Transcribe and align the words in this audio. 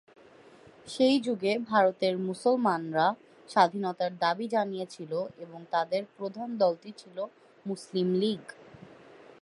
সেই 0.87 1.15
যুগে 1.19 1.53
ভারতের 1.69 2.13
মুসলমানরা 2.19 3.07
স্বাধীনতার 3.49 4.13
দাবি 4.17 4.45
জানিয়েছিল 4.47 5.11
এবং 5.37 5.59
তাদের 5.71 6.03
প্রধান 6.17 6.49
দলটি 6.57 6.91
ছিল 6.97 7.17
মুসলিম 7.65 8.07
লীগ। 8.13 8.43